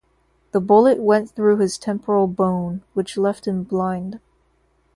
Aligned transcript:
The 0.51 0.59
bullet 0.59 0.99
went 0.99 1.29
through 1.29 1.57
his 1.57 1.77
temporal 1.77 2.25
bone, 2.25 2.81
which 2.95 3.17
left 3.19 3.47
him 3.47 3.61
blind. 3.61 4.19